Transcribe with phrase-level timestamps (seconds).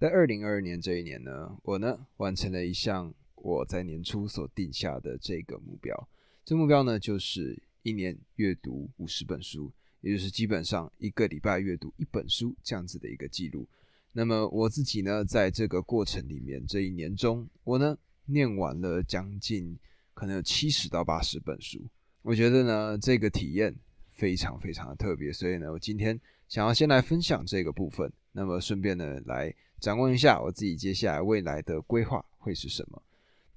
[0.00, 6.08] 在二零二二年这一年呢，我呢完成了一项我在年初所定下的这个目标。
[6.42, 13.68] 这目标呢就是一年阅读五十本书，也就是基本上一个礼拜阅读一本书这样子的一个记录。
[14.14, 17.94] 那么我自己呢，在这个过程里面，这一年中，我呢
[18.24, 19.78] 念完了将近
[20.14, 21.78] 可能有七十到八十本书。
[22.22, 23.76] 我觉得呢，这个体验
[24.08, 29.54] 非常非常的特别，所以呢，我今天想要先来分享这个部分，那么顺便呢来。
[29.80, 33.02] 展望一下我自己接下来未来的规划会是什么？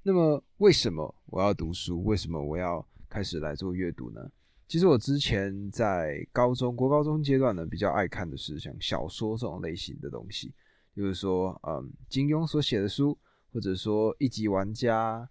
[0.03, 2.02] 那么为什么我要读书？
[2.05, 4.31] 为什么我要开始来做阅读呢？
[4.67, 10.53] 其实我之前在高中国高中阶段呢，比较爱看的是像小说这种类型的东西，
[10.95, 13.17] 就是说，嗯，金庸所写的书，
[13.52, 15.30] 或者说一级玩家、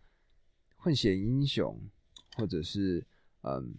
[0.76, 1.80] 混血英雄，
[2.36, 3.04] 或者是
[3.40, 3.74] 嗯，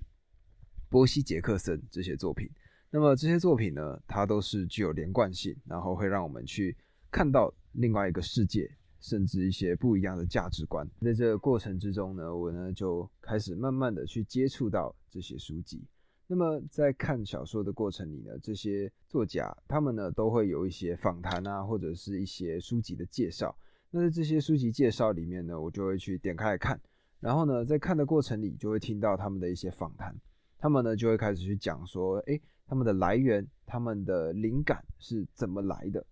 [0.90, 2.50] 波西·杰克森这些作品。
[2.90, 6.76] 那么这些作品呢，它都是具有连贯性，然后会让我们去。
[7.14, 8.68] 看到另外一个世界，
[9.00, 10.84] 甚至一些不一样的价值观。
[11.00, 15.86] 在这个过程之中呢，我呢就开始慢慢的去接触到这些书籍。
[16.26, 23.56] 那么在看小说的过程里呢，这些作家他们呢都会有一些访谈啊，或者是一些书籍的介绍。
[23.92, 26.82] 那在这些书籍介绍里面呢，我就会去点开来看。
[27.20, 30.16] 然后呢，在看的过程里，就会听到他们的一些访谈。
[30.58, 36.04] 他们呢就会开始去讲说，诶，他们的来源，他们的灵感是怎么来的。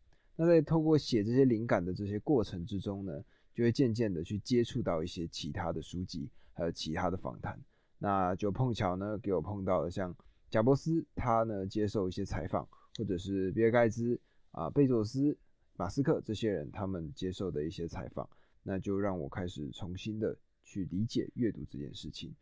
[0.41, 7.59] 那在透过写这些灵感的这些过程之中呢，就会渐渐的去接触到一些其他的书籍，还有其他的访谈。
[7.99, 10.15] 那就碰巧呢，给我碰到了像
[10.49, 12.67] 贾伯斯，他呢接受一些采访，
[12.97, 15.37] 或者是比尔盖茨啊、贝佐斯、
[15.77, 18.27] 马斯克这些人他们接受的一些采访，
[18.63, 22.33] 那就让我开始重新的去理解阅读这件事情。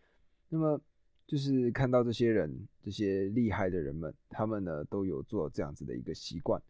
[0.48, 0.80] 那么
[1.28, 6.62] 就是看到这些人，这些厉害的人们，他们呢都有做这样子的一个习惯。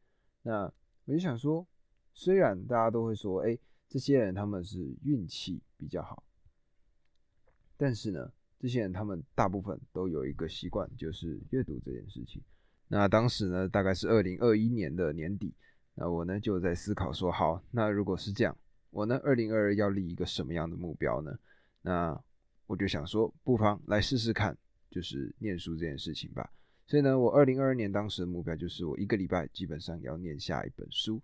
[0.41, 0.73] 那
[1.09, 1.65] 我就想说，
[2.13, 3.57] 虽然大家都会说，哎，
[3.87, 6.21] 这些人他们是运气比较好，
[7.75, 12.39] 但是呢，这些人他们大部分都有一个习惯，就是阅读这件事情。
[12.87, 15.51] 那当时呢，大概是二零二一年的年底，
[15.95, 18.55] 那我呢就在思考说，好，那如果是这样，
[18.91, 21.35] 我呢二零二二要立一个什么样的目标呢？
[21.81, 22.15] 那
[22.67, 24.55] 我就想说，不妨来试试看，
[24.91, 26.53] 就是念书这件事情吧。
[26.89, 31.21] 所以呢，我二零二二年当时的目标就是我一个礼拜基本上要念下一本书。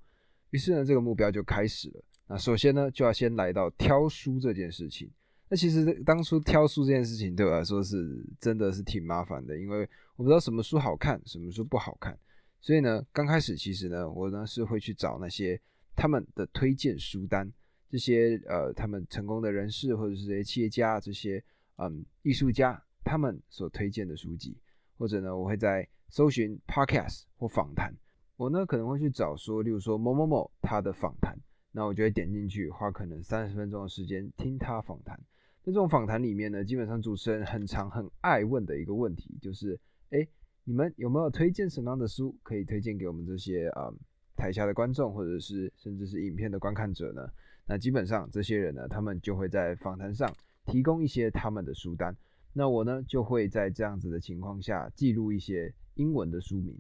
[0.51, 2.03] 于是呢，这个目标就开始了。
[2.27, 5.09] 那首先呢，就要先来到挑书这件事情。
[5.49, 12.15] 那其实当初挑书这件事情对我来说是真的是挺麻烦的，因为我不知道什么书好看，什么书不好看。
[12.61, 15.59] 所以呢，刚开始其实呢，我呢是会去找那些
[15.95, 17.51] 他们的推荐书单，
[17.89, 21.43] 这些呃他们成功的人士或者是这些企业家、这些
[21.77, 24.55] 嗯艺术家他们所推荐的书籍。
[24.97, 27.93] 或者呢，我会在搜寻 podcast 或访谈，
[28.37, 31.37] 我呢可能会去找说，例如说某某某他的访谈，
[31.71, 35.19] 那我就会点进去，花可能三十分钟的时间听他访谈。
[35.63, 39.79] 那这种访谈里面呢，基本上主持人很常很爱问的一个问题就是，
[40.11, 40.27] 哎，
[40.63, 43.91] 你们有没有推荐什么样的书可以推荐给我们这些啊
[44.35, 47.27] 台下的观众，或者是甚至是影片的观看者呢？
[47.67, 50.31] 那基本上这些人呢，他们就会在访谈上
[50.65, 52.15] 提供一些他们的书单。
[52.57, 56.73] 那我呢就会在这样子的情况下记录一些英文的书名，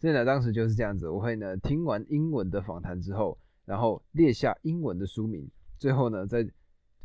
[0.00, 5.46] 所以呢当时就是这样子，我会呢听完英文的访谈之后，然后列下英文的书名，
[5.76, 6.48] 最后呢在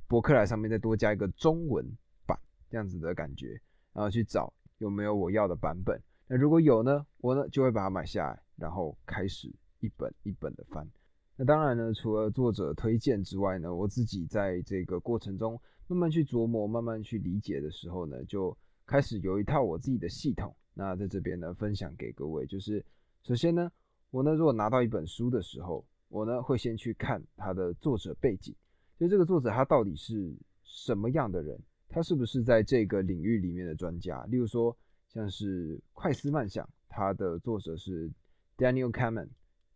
[0.07, 1.85] 博客来上面再多加一个中文
[2.25, 2.39] 版
[2.69, 3.59] 这样子的感觉，
[3.91, 6.01] 然后去找有没有我要的版本。
[6.25, 10.89] 那如果有呢，我呢就会把它买下来，然后开始一本一本的翻。
[11.35, 15.59] 那当然呢，除了作者推荐之外呢，我自己在这个过程中。
[15.87, 18.55] 慢慢去琢磨，慢慢去理解的时候呢，就
[18.85, 20.55] 开始有一套我自己的系统。
[20.73, 22.83] 那在这边呢，分享给各位，就是
[23.21, 23.71] 首先呢，
[24.09, 28.55] 我呢如果拿到一本书的时候，我呢会先去看它的作者背景，
[28.97, 30.33] 就这个作者他到底是
[30.63, 34.23] 什么样的人，他是不是在这个领域里面的专家？
[34.25, 34.75] 例如说，
[35.09, 38.09] 像是快思慢想，他的作者是
[38.57, 39.27] Daniel Kahneman，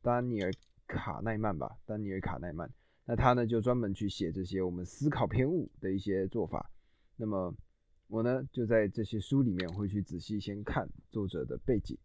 [0.01, 0.51] 丹尼尔
[0.87, 2.67] 卡奈曼吧，丹尼尔卡奈曼。
[3.09, 6.69] 那他呢就专门去写这些我们思考偏误的一些做法。
[7.15, 7.55] 那么
[8.09, 11.97] 我呢就在这些书里面会去仔细先看作者的背景。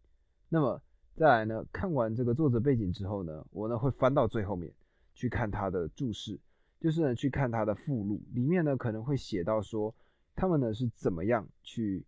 [0.47, 0.81] 那么
[1.13, 4.73] 再来呢看完这个作者背景之后呢，我呢会翻到最后面
[5.13, 6.39] 去看他的注释，
[6.79, 9.93] 就是呢去看他的附录，里面呢可能会写到说
[10.35, 12.05] 他们呢是怎么样去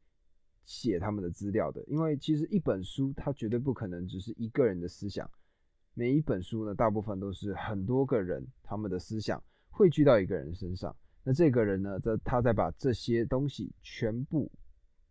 [0.64, 1.84] 写他们的资料的。
[1.88, 5.30] 因为其实一本书它绝对不可能只是一个人的思想。
[5.98, 10.94] 每一本书呢，大部分都是很多个人他们的思想汇聚到一个人身上。
[11.24, 14.52] 那这个人呢，在他在把这些东西全部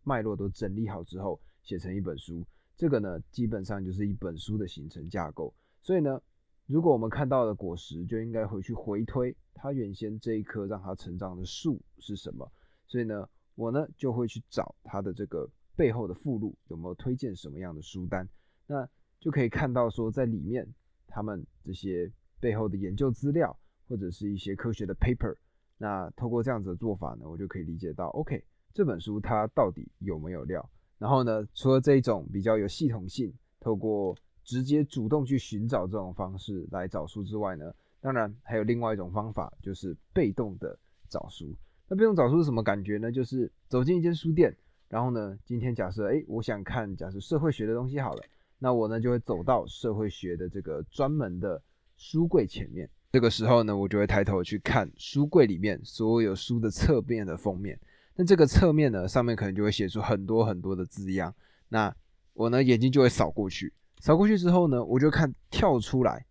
[0.03, 2.45] 脉络都整理好之后，写成一本书。
[2.77, 5.51] 这个呢，基本上就是一本书的形成架构。
[5.81, 6.21] 所以呢，
[6.67, 12.47] 如果我们看到的果实，就应该回去回推它原先这一棵让它成长的树是什么。
[12.85, 18.29] 所以呢，我呢就会去找它的这个背后的附录有没有推荐什么样的书单，
[18.67, 18.87] 那
[19.19, 20.67] 就可以看到说在里面
[21.07, 23.57] 他们这些背后的研究资料
[23.87, 25.35] 或者是一些科学的 paper。
[25.77, 30.69] 那透过这样子的做法呢，我就可以理解到，OK，这本书它到底有没有料？
[30.97, 40.79] 然后呢，除了这一种比较有系统性，透过直接主动去寻找这种方式来找书之外呢，当然还有另外一种方法，就是被动的
[41.09, 41.53] 找书。
[41.89, 43.11] 那被动找书是什么感觉呢？
[43.11, 44.55] 就是走进一间书店，
[44.87, 48.23] 然后呢，今天假设，哎，我想看假设社会学的东西好了，
[48.65, 51.61] 那我呢就会走到社会学的这个专门的
[51.97, 52.89] 书柜前面。
[53.11, 57.79] 这个时候呢，我就会抬头去看书柜里面所有书的侧面的封面。
[58.15, 61.31] 那这个侧面呢，上面可能就会写出很多很多的字样。
[61.69, 61.95] 那
[62.33, 66.25] 我呢，眼睛就会扫过去，扫过去之后呢，我就看跳出来，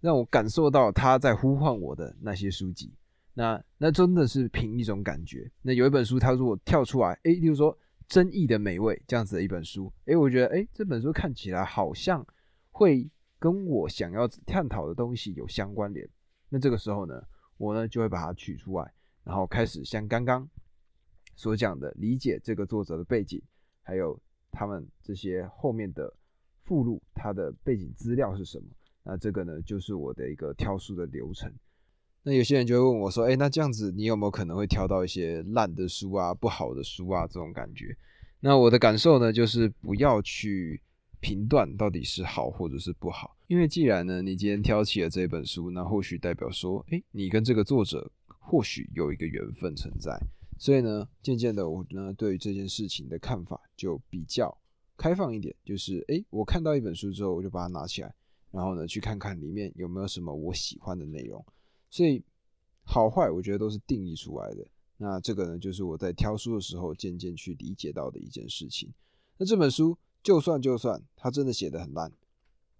[0.00, 2.92] 让我感受到他在呼唤我的那些书籍。
[3.34, 5.48] 那那真的是凭一种感觉。
[5.62, 7.72] 那有一本书，它如果跳出来，诶，例如说
[8.08, 12.24] 《争议的美味》这样子的一本书，诶，我觉得，诶，这本书看起来好像
[12.70, 16.08] 会跟我想要探讨的东西有相关联。
[16.48, 17.20] 那这个时候呢，
[17.56, 18.94] 我呢就会把它取出来，
[19.24, 20.48] 然后开始像刚刚
[21.34, 23.42] 所讲的，理解这个作者的背景，
[23.82, 24.18] 还有
[24.52, 26.12] 他们这些后面的
[26.62, 28.66] 附录，它的背景资料是什么。
[29.02, 31.52] 那这个呢，就是我的一个挑书的流程。
[32.28, 37.96] 那有些人就会问我说：“哎，那这样子你有没有可能会挑到一些烂的书啊、不好的书啊这种感觉？”
[38.42, 40.82] 那我的感受呢，就是不要去
[41.20, 50.18] 评断到底是好或者是不好，因为既然呢你今天挑起了这本书，那或许代表说，哎，你跟这个作者或许有一个缘分存在。
[50.58, 54.52] 所以呢，渐渐的我呢对于这件事情的看法就比较
[54.96, 58.12] 开放一点，就是哎，我看到一本书之后，我就把它拿起来，
[58.50, 61.44] 然后呢去看看里面有没有什么我喜欢的内容。
[61.90, 62.22] 所以
[62.84, 64.66] 好坏，我觉得都是定义出来的。
[64.98, 68.92] 那这个呢，就是我在挑书的时候渐渐去理解到的一件事情。
[69.36, 72.10] 那这本书，就算就算它真的写的很烂，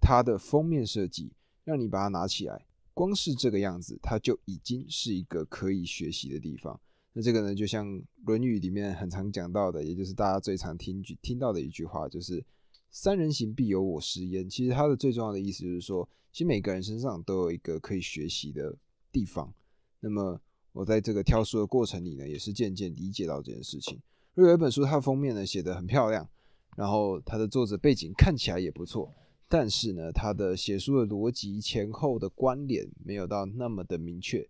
[0.00, 1.32] 它的封面设计
[1.62, 6.80] 让你把它拿起来，光是这个样子，它就已经是一个可以学习的地方。
[7.12, 7.86] 那这个呢，就像
[8.24, 12.42] 《论语》里面很常讲到的，也就是大家最常听听到的一句话，就是
[12.90, 14.48] “三人行，必有我师焉”。
[14.50, 18.74] 其实它的最重要的意思就是说，其实每个人身上都有一个可以学习的。
[19.16, 19.50] 地方，
[20.00, 20.38] 那么
[20.72, 23.98] 我在这个挑书的过程里呢，也是渐渐理解到这件事情。
[24.34, 26.28] 如果有一本书，它的封面呢写得很漂亮，
[26.76, 29.10] 然后它的作者背景看起来也不错，
[29.48, 34.46] 但是呢，它的写书的逻辑前后的关联没有到那么的明确，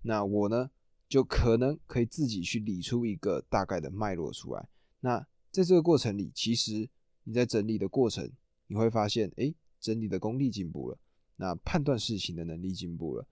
[0.00, 0.70] 那我呢
[1.06, 4.66] 就可能可以自己去理出一个大概的脉络出来。
[5.00, 5.18] 那
[5.50, 6.88] 在这个过程里，其实
[7.24, 8.32] 你在整理的过程，
[8.68, 10.98] 你会发现，哎，整理的功力进步了，
[11.36, 13.26] 那判断事情的能力进步了。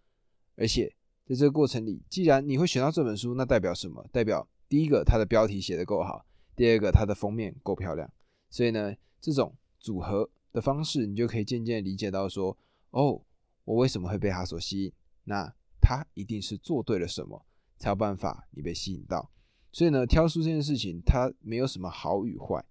[0.56, 0.92] 而且
[1.26, 4.06] 在这个过程里，既然你会选到这本书，那代表什么？
[4.12, 6.24] 代表第一个，它的标题写得够好；
[6.54, 8.10] 第二个，它的封面够漂亮。
[8.48, 12.56] 所以呢，这种组合的方式，你就可以渐渐理解到说，
[12.90, 13.20] 哦，
[13.64, 14.92] 我为什么会被它所吸引？
[15.24, 17.44] 那它一定是做对了什么，
[17.76, 19.30] 才有办法你被吸引到。
[19.72, 22.64] 所以呢，挑书这件事情，它没有什么好与坏。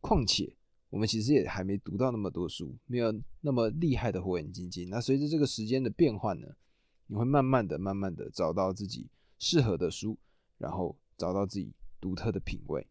[0.00, 0.56] 况且
[0.90, 4.90] 我们其实也还没读到那么多书，没有那么厉害的火眼金睛。
[4.90, 6.48] 那随着这个时间的变换呢？
[7.10, 10.16] 你会慢慢的、慢慢的找到自己适合的书，
[10.58, 12.86] 然后找到自己独特的品味。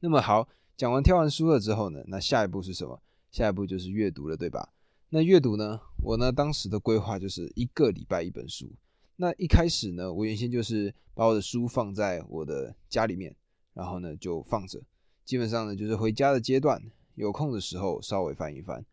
[0.00, 3.00] 那么好，讲完挑完书了之后呢，那下一步是什么？
[3.30, 4.72] 下一步就是阅读了，对吧？
[5.10, 8.72] 那阅读呢，我呢当时的规划就是一个礼拜一本书。
[9.14, 13.36] 那一开始呢，我原先就是把我的书放在我的家里面，
[13.72, 14.82] 然后呢就放着，
[15.24, 16.82] 基本上呢就是回家的阶段，
[17.14, 18.84] 有空的时候稍微翻一翻。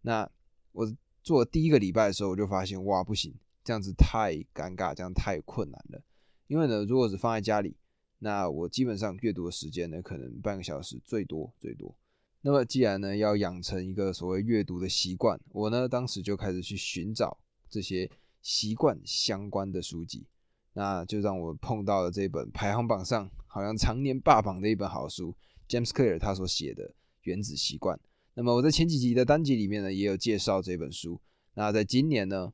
[0.00, 0.28] 那
[0.72, 3.32] 我做第一个礼拜的时候，我就发现哇，不行。
[3.66, 6.00] 这样子太尴尬，这样太困难了。
[6.46, 7.76] 因为呢，如果是放在家里，
[8.20, 11.92] 那我基本上阅读的时间呢，可能半个小时最多最多。
[12.42, 17.36] 那么既然呢要养成一个所谓阅读的习惯，我呢当时就开始去寻找
[17.68, 18.08] 这些
[18.40, 20.24] 习惯相关的书籍，
[20.74, 25.34] 那就让我碰到了这本排行榜上好像常年霸榜的一本好书
[25.68, 26.88] ，James Clear 他所写的
[27.22, 27.96] 《原子习惯》。
[28.34, 31.20] 那么我在前几集的单集里面呢，也有介绍这本书。
[31.54, 32.52] 那在今年呢？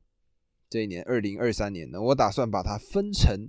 [0.73, 3.47] 这一年，二零二三年呢，我打算把它分成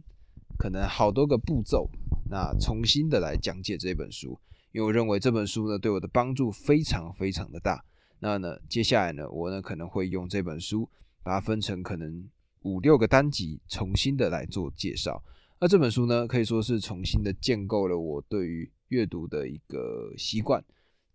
[0.59, 1.89] 可能好多个步骤，
[2.29, 4.39] 那重新的来讲解这本书，
[4.73, 7.83] 因为我认为这本书呢对我的帮助非常非常的大。
[8.19, 10.87] 那呢，接下来呢，我呢可能会用这本书
[11.23, 12.29] 把它分成可能
[12.61, 15.25] 五六个单集，重新的来做介绍。
[15.59, 20.63] 那这本书呢，可以说是重新的建构了我对于阅读的一个习惯。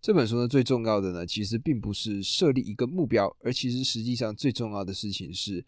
[0.00, 5.64] 这本书呢，最重要的呢，其实并不是设立一个目标，而其实实际上最重要的事情是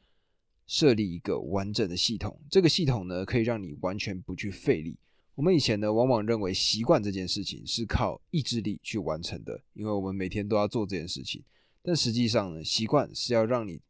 [0.66, 2.38] 设立一个完整的系统。
[2.50, 4.98] 这个系统呢，可以让你完全不去费力。
[5.34, 11.42] 我们以前呢，往往认为习惯这件事情是靠意志力去完成的，因为我们每天都要做这件事情。
[11.82, 13.80] 但实际上呢，习惯是要让你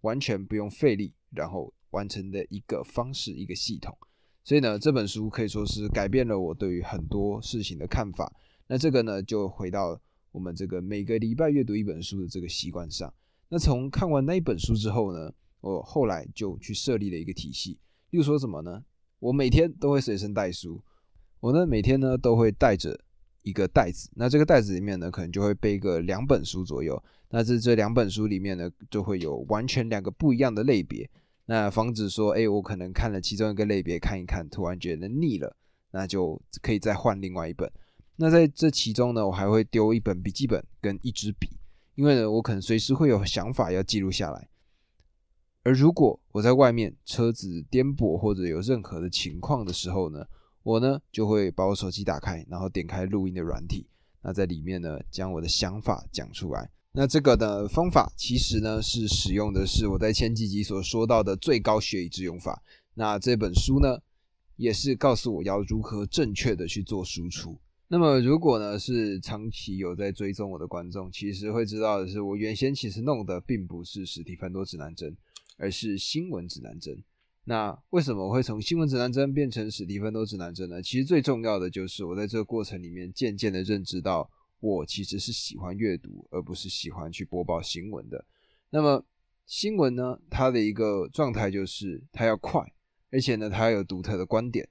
[0.00, 3.96] 完全不用费力，然后完成的一个方式，一个系统。
[4.42, 8.32] 所以呢，这本书可以说是改变了我对于很多事情的看法。
[8.66, 10.00] 那这个呢，就回到
[10.32, 13.12] 我们这个每个礼拜阅读一本书的这个习惯上。
[13.48, 17.78] 那从看完那一本书之后呢，我后来就去设立了一个体系。
[18.10, 18.84] 又说什么呢？
[19.18, 20.82] 我每天都会随身带书，
[21.40, 22.98] 我呢每天呢都会带着
[23.42, 31.08] 一个袋子，那这个袋子里面呢可能就会背个两本书左右，那这这两本书里面呢就会有完全两个不一样的类别，
[31.46, 35.56] 那防止说，哎，我可能看了其中一个类别看一看，突然觉得腻了，
[35.90, 37.70] 那就可以再换另外一本。
[38.16, 41.48] 那在这其中呢，我还会丢一本笔记本跟一支笔，
[41.94, 44.48] 因为呢我可能随时会有想法要记录下来。
[45.66, 50.24] 而如果我在外面车子颠簸或者有任何的情况的时候呢，
[50.62, 53.84] 我呢就会把我手机打开，然后点开录音的软体，
[54.22, 56.70] 那在里面呢将我的想法讲出来。
[56.92, 62.62] 那这个的方法其实呢是使用的是我在前几集所说到的最高学以致用法。
[62.94, 63.98] 那这本书呢
[64.54, 67.58] 也是告诉我要如何正确的去做输出。
[67.88, 75.16] 那么如果呢是长期有在追踪我的观众，其实会知道的是，我原先其实弄的并不是史蒂芬多指南针。
[75.56, 77.02] 而是新闻指南针。
[77.44, 80.82] 那为什么我会从新闻指南针变成史蒂芬多指南针呢？
[80.82, 88.24] 其实最重要的就是我在这个过程里面渐渐的认知到，我其实是喜欢阅读，而不是喜欢去播报新闻的。
[88.70, 89.04] 那么
[89.46, 92.60] 新闻呢，它的一个状态就是它要快，
[93.12, 94.68] 而且呢，它有独特的观点。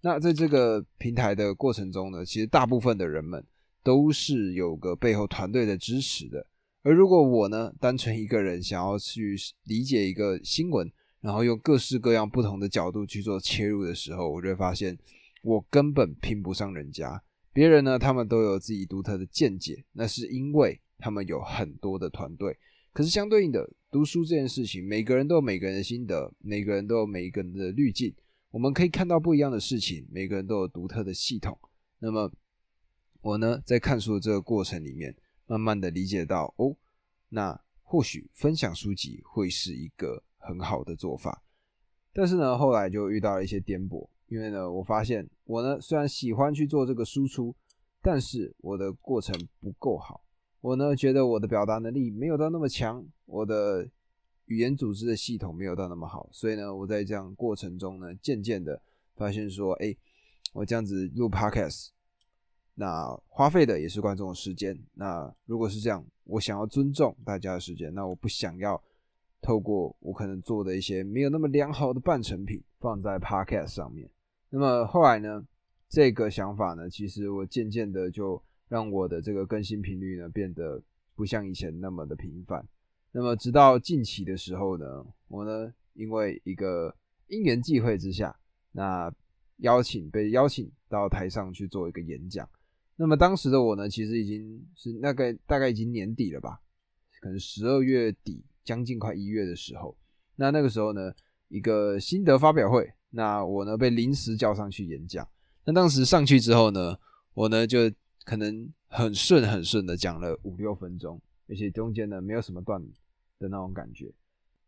[0.00, 3.44] 那在这个平台的过程中呢，其实大部分的人们
[3.84, 6.44] 都是有个背后团队的支持的。
[6.86, 10.88] 而如果我呢，单纯一个人想要去理解一个新闻，
[11.20, 14.96] 然后用各式各样不同的角度去做切入的时候，我就会发现
[15.42, 17.20] 我根本拼不上人家。
[17.52, 22.56] 别人呢，他们都有自己独特的见解，那是因为他们有很多的团队。
[22.92, 28.14] 可是相对应的，读书这件事情，每个人都有每个人的心得，每个人都有每一个人的滤镜，
[28.52, 31.58] 我们可以看到不一样的事情，每个人都有独特的系统。
[31.98, 32.30] 那么
[33.22, 35.12] 我呢，在看书的这个过程里面。
[35.46, 36.76] 慢慢的理解到哦，
[37.28, 41.42] 那或许分享书籍会是一个很好的做法，
[42.12, 47.54] 但是呢，后来就遇到了一些颠簸，因为呢，我发现我呢虽然喜欢去做这个输出，
[48.02, 50.24] 但是我的过程不够好，
[50.60, 53.88] 我呢觉得我的表达能力没有到那么强，我的
[54.46, 58.82] 语言组织的系统没有到那么好，所以呢，我在这样过程中呢，渐渐的
[59.14, 59.96] 发现说，哎，
[60.52, 61.95] 我这样子录 podcast。
[62.78, 64.78] 那花费的也是观众的时间。
[64.92, 68.78] 那如果是这样，我想要尊重大家的时间，那我不想要
[69.40, 74.10] 透过我可能做的一些没有那么良好的半成品放在 Podcast 上面。
[74.50, 75.42] 那么后来呢，
[75.88, 80.82] 这个想法呢，其实我渐渐的就让我的这个更新频率呢变得
[81.14, 82.62] 不像以前那么的频繁。
[83.10, 84.84] 那么直到近期的时候呢，
[85.28, 86.94] 我呢因为一个
[87.28, 88.36] 因缘际会之下，
[88.72, 89.10] 那
[89.58, 92.46] 邀请被邀请到台上去做一个演讲。
[92.98, 96.58] 那么当时的我呢，其实已经是那个大概已经年底了吧，
[97.20, 99.94] 可能十二月底，将近快一月的时候。
[100.34, 101.12] 那那个时候呢，
[101.48, 105.28] 一个心得发表会，那我呢被临时叫上去演讲。
[105.66, 106.96] 那当时上去之后呢，
[107.34, 107.80] 我呢就
[108.24, 112.82] 可能很顺很顺的讲了五六分钟，而且中间呢没有什么断
[113.38, 114.10] 的那种感觉。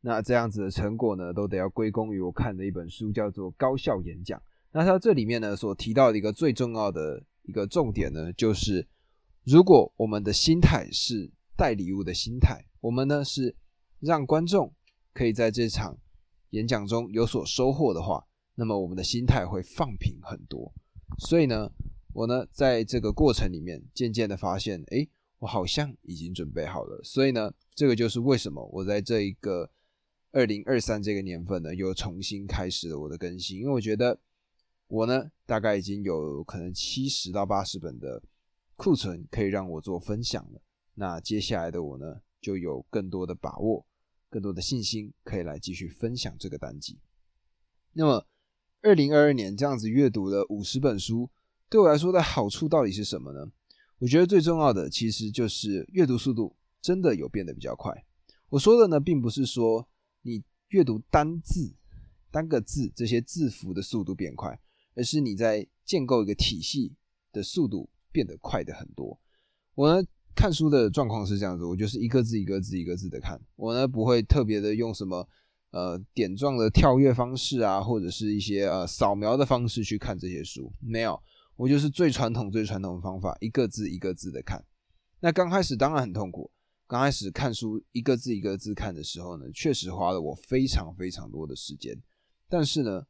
[0.03, 4.39] 那这样子的成果呢，都得要归功于我看的一本书，叫做《高效演讲》。
[4.71, 7.25] 那它这里面呢所提到的一个最重要的。
[7.49, 8.87] 一个重点呢，就是
[9.43, 13.57] 如果我们的心态是带礼物的心态，我们呢是
[14.01, 14.71] 让观众
[15.15, 15.99] 可以在这场
[16.51, 18.23] 演讲中有所收获的话，
[18.55, 20.71] 那么我们的心态会放平很多。
[21.21, 21.73] 所以呢，
[22.13, 27.01] 我呢在这个过程里面渐渐的发现，哎，我好像已经准备好了。
[27.03, 29.71] 所以呢，这个就是为什么我在这一个
[30.33, 34.21] 二零二三这个年份呢，又重新开始了我的更新，因为我觉得。
[34.89, 38.23] 我呢，大概已经有可能七十到八十本的
[38.75, 40.63] 库存可以让我做分享了。
[40.95, 43.87] 那接下来的我呢，就有更多的把握、
[44.31, 46.99] 更多的信心，可以来继续分享这个单集。
[47.93, 48.27] 那么，
[48.81, 51.31] 二零二二年这样子阅读了五十本书，
[51.69, 53.53] 对我来说的好处到底是什么呢？
[53.99, 57.93] 我觉得最重要的其实就是阅读速度真的有变得比较快。
[58.49, 59.87] 我说的呢，并不是说
[60.23, 61.75] 你阅读单字、
[62.31, 64.59] 单个字这些字符的速度变快。
[64.99, 66.93] 而是你在建构一个体系
[67.33, 69.17] 的速度变得快的很多。
[69.77, 75.29] 我呢看书的状况是这样子，我就是一个字一个字一个字的看，我呢不会特别的用什么
[75.71, 81.23] 呃点状的跳跃方式啊，或者是一些呃扫描的方式去看这些书，没有，
[81.55, 84.65] 我就是最传统最传统的方法，一个字一个字的看。
[85.21, 86.51] 那刚开始当然很痛苦，
[86.89, 91.97] 刚开始看书一个字一个字看的时候呢，确实花了我非常非常多的时间，
[92.49, 93.07] 但是呢，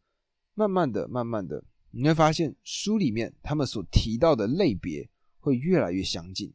[0.53, 1.65] 慢慢的慢慢的。
[1.91, 5.09] 你会发现书里面他们所提到的类别
[5.41, 6.53] 会越来越相近。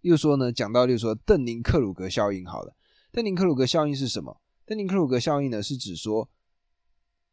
[0.00, 2.74] 又说呢，讲到就是说邓宁克鲁格效应好了。
[3.10, 4.40] 邓宁克鲁格效应是什么？
[4.64, 6.28] 邓宁克鲁格效应呢，是指说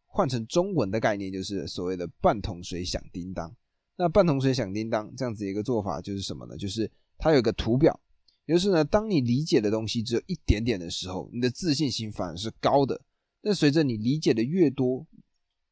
[0.06, 3.56] 换成中文的概念就是所谓的半桶水响叮当。
[3.98, 6.58] 那半桶水响叮当这样子一个做法就是什么呢？
[6.58, 7.98] 就是它有个图表，
[8.46, 13.02] 也就是呢，当你理解的东西只有一点点的时候，你的自信心反而是高的。
[13.42, 15.06] 但随着你理解的越多，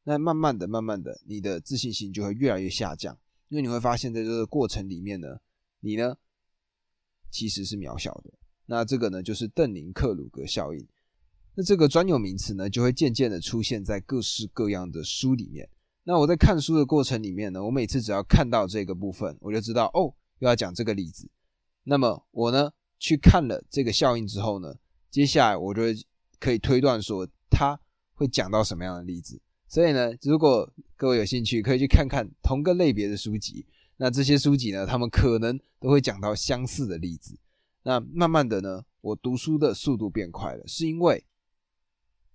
[0.04, 3.18] 那慢慢的、慢慢的，你的自信心就会越来越下降，
[3.48, 5.40] 因为你会发现在这个过程里面呢，
[5.80, 6.14] 你呢
[7.30, 8.32] 其实是渺小的。
[8.66, 10.86] 那这个呢就是邓宁克鲁格效应。
[11.54, 15.68] 那这个专有名词呢，就会渐渐的出现在各式各样的书里面。
[16.02, 21.30] 那我在看书的过程里面呢，我每次只要看到这个部分，我就知道哦，又要讲这个例子。
[21.84, 24.74] 那么我呢去看了这个效应之后呢，
[25.10, 25.82] 接下来我就
[26.38, 27.80] 可以推断说他
[28.14, 29.40] 会讲到什么样的例子。
[29.74, 33.66] 所以呢，如果各位有兴趣，可以去看看同个类别的书籍。
[33.96, 37.36] 那这些书籍呢，他们可能都会讲到相似的例子。
[37.82, 41.24] 那慢慢的呢，我读书的速度变快了，是因为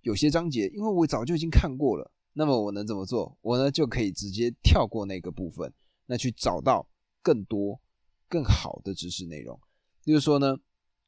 [0.02, 2.12] 有些章节，因为我早就已经看过了。
[2.34, 3.34] 那么我能怎么做？
[3.40, 5.72] 我呢就可以直接跳过那个部分，
[6.04, 6.86] 那去找到
[7.22, 7.80] 更多
[8.28, 9.58] 更好的知识内容。
[10.02, 10.58] 就是说呢，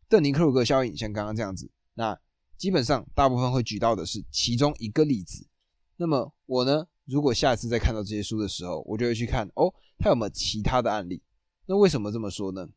[0.08, 2.18] 邓尼克鲁格效应像刚刚这样子，那
[2.56, 5.46] 基本上大部分会举到的是其中一个例子。
[6.02, 11.22] 那么我呢，如果下次再看到这些书的时候，我就会去看哦，它有没有其他的案例？
[11.66, 12.68] 那为什么这么说呢？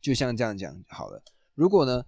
[0.00, 1.22] 就像这样讲好了。
[1.54, 2.04] 如果呢，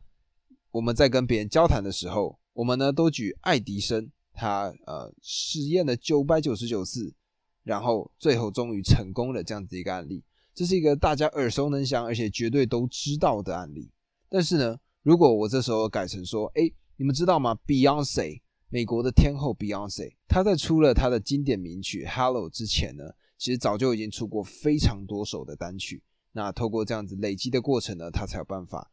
[0.73, 7.15] 我们在跟别人交谈的时候，我们呢都举爱迪生他呃实验了九百九十九次，
[7.63, 13.89] 然后最后终于成功了这样子一个案例，这是一个大家耳熟能详而且绝对都知道的案例。
[14.29, 18.41] 但是呢，如果我这时候改成说，哎，你们知道吗？Beyonce。
[18.71, 23.05] 美国的天后 Beyonce，她在出了她的经典名曲《Hello》之前呢，
[23.39, 26.03] 其实早就已经出过非常多首的单曲。
[26.33, 28.93] 那透过这样子累积的过程呢，她才有办法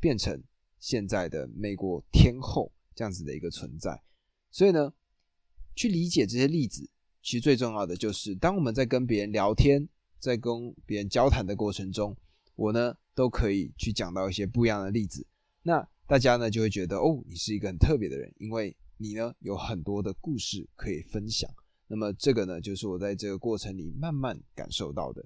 [0.00, 0.42] 变成
[0.80, 4.02] 现在的美国天后这样子的一个存在。
[4.50, 4.92] 所以呢，
[5.76, 6.90] 去理解这些例子，
[7.22, 12.16] 其实最重要的就是，当我们在跟别人聊天、在跟别人交谈的过程中，
[12.56, 15.24] 我呢都可以去讲到一些不一样的例子。
[15.62, 18.76] 那大家呢就会觉得，哦，你是一个很特别的人，因为。
[18.96, 21.50] 你呢有很多的故事可以分享，
[21.86, 25.24] 那么这个呢就是我在这个过程里慢慢感受到的。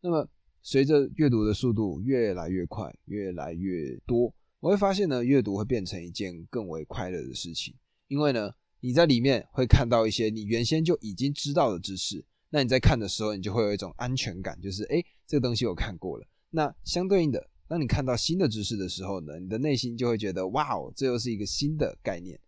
[0.00, 0.28] 那么
[0.62, 7.74] 随着阅读的速度越来越快，越来越多，我会发现呢，阅读会变成一件更为快乐的事情。
[8.08, 16.26] 因为呢，你在里面会看到一些你原先就已经知道的知识，那你在看的时候，你就会有一种安全感，就是哎，这个东西我看过了。
[16.50, 22.38] 那相对应的，当你看到新的知识的时候呢，你的内心就会觉得哇哦，这又是一个新的概念。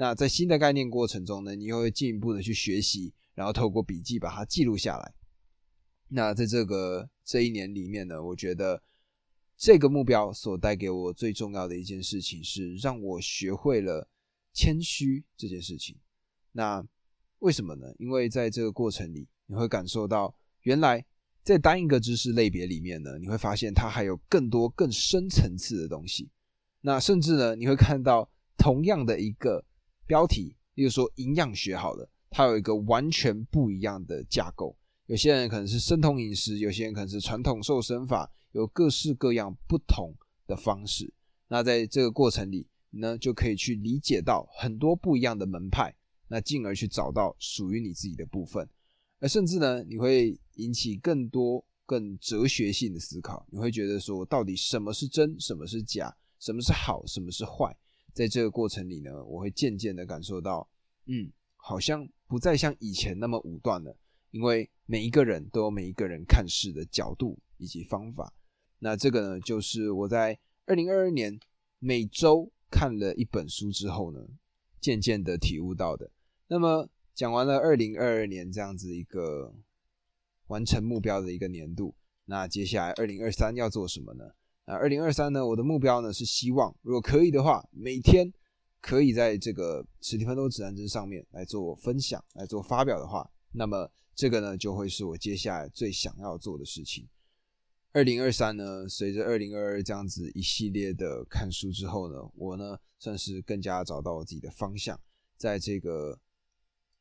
[0.00, 5.14] 那在新的概念过程中呢，你又会进一步的去学习，然后透过笔记把它记录下来。
[6.08, 8.82] 那在这个这一年里面呢，我觉得
[9.58, 14.08] 这个目标所带给我最重要的一件事情是让我学会了
[14.54, 15.94] 谦虚这件事情。
[16.52, 16.82] 那
[17.40, 17.86] 为什么呢？
[17.98, 21.04] 因为在这个过程里，你会感受到原来
[21.42, 26.30] 在单一个知识类别里面呢，你会发现它还有更多更深层次的东西。
[26.80, 29.62] 那甚至呢，你会看到同样的一个。
[30.10, 34.76] 标题，例如说营养学好了，它有一个完全不一样的架构。
[35.06, 40.12] 有些人可能是生酮饮食，有些人可能是传统瘦身法，有各式各样不同
[40.48, 41.14] 的方式。
[41.46, 45.94] 那在这个过程里你呢，就可以去理解到很多不一样的门派，
[46.26, 48.68] 那进而去找到属于你自己的部分。
[49.20, 53.46] 而甚至呢，你会引起更多更哲学性的思考。
[53.48, 57.76] 你会觉得说，到底什么是真，什么是假，什么是好，什么是坏？
[58.14, 60.68] 在这个过程里呢，我会渐渐的感受到，
[61.06, 63.96] 嗯，好像不再像以前那么武断了，
[64.30, 68.32] 因为每一个人都有每一个人看事的角度以及方法。
[68.78, 71.38] 那这个呢，就是我在二零二二年
[71.78, 74.20] 每周看了一本书之后呢，
[74.80, 76.10] 渐渐的体悟到的。
[76.48, 79.54] 那么讲完了二零二二年这样子一个
[80.46, 81.94] 完成目标的一个年度，
[82.24, 84.24] 那接下来二零二三要做什么呢？
[84.70, 85.44] 那二零二三呢？
[85.44, 88.32] 我的目标呢是希望，如果可以的话，每天
[88.80, 97.08] 可以在这个史蒂芬多指南针上面来做分享、来做发表的话，那么这个呢就会是我接下来最想要做的事情。
[97.90, 104.96] 二零二三呢，随着二零二二这样子一系列的看书之后呢，我呢算是更加找到我自己的方向，
[105.36, 106.16] 在这个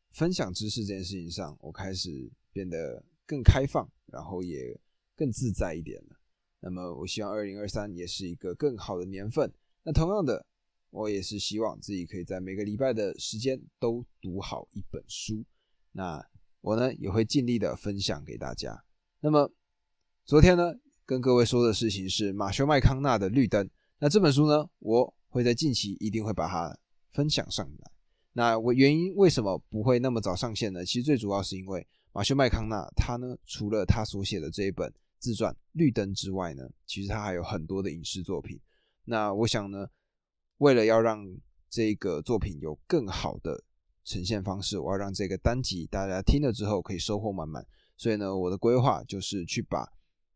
[0.10, 4.76] 分享知识这件事情上，我开始变得更开放，然后也
[5.16, 6.19] 更自在一点了。
[6.62, 9.52] 那么，我希望二零二三也是一个更好的年份。
[9.84, 10.46] 那同样的，
[10.90, 15.44] 我也是希望自己可以在每个礼拜的时间都读好一本书。
[15.92, 16.24] 那
[16.62, 18.84] 我呢也会尽力的分享给大家。
[19.22, 19.52] 那么。
[20.26, 20.76] 昨天呢，
[21.08, 23.66] 跟各位说的事情是马修麦康纳的《绿灯》。
[23.98, 26.78] 那这本书呢，我会在近期一定会把它
[27.10, 27.92] 分享上来。
[28.34, 30.86] 那我原因为什么不会那么早上线呢？
[30.86, 38.60] 其实最主要是因为马修麦康纳他呢，除了他所写的这一本自传《绿灯》之外呢，其实他还有很多的影视作品。
[39.04, 39.88] 那我想呢，
[40.58, 41.24] 为了要让
[41.70, 43.64] 这个作品有更好的
[44.04, 47.66] 呈现方式，我要让这个单集大家听了之后可以收获满满。
[47.98, 49.86] 所以呢，我的规划就是去把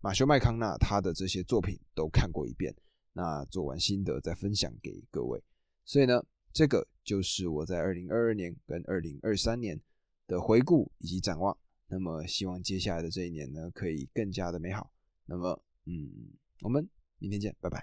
[0.01, 2.75] 马修麦康纳他的这些作品都看过一遍，
[3.13, 5.41] 那做完心得再分享给各位。
[5.85, 9.79] 所以呢，这个就是我在二零二二年跟二零二三年
[10.27, 11.57] 的回顾以及展望。
[11.93, 14.91] 那么希望接下来的这一年呢，可以更加的美好。
[15.25, 17.81] 那么，嗯，我们明天见，拜拜。